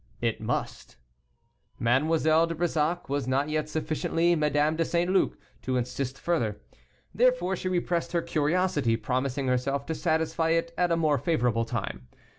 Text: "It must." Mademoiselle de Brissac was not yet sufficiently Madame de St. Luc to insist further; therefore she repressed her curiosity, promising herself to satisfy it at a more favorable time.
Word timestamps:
"It 0.19 0.41
must." 0.41 0.95
Mademoiselle 1.77 2.47
de 2.47 2.55
Brissac 2.55 3.07
was 3.07 3.27
not 3.27 3.49
yet 3.49 3.69
sufficiently 3.69 4.35
Madame 4.35 4.75
de 4.75 4.83
St. 4.83 5.11
Luc 5.11 5.37
to 5.61 5.77
insist 5.77 6.17
further; 6.19 6.59
therefore 7.13 7.55
she 7.55 7.69
repressed 7.69 8.11
her 8.13 8.23
curiosity, 8.23 8.97
promising 8.97 9.45
herself 9.45 9.85
to 9.85 9.93
satisfy 9.93 10.49
it 10.49 10.73
at 10.75 10.91
a 10.91 10.97
more 10.97 11.19
favorable 11.19 11.65
time. 11.65 12.07